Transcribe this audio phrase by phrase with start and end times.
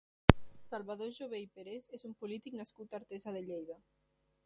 [0.67, 3.83] Salvador Jové i Peres és un polític nascut a Artesa de Lleida.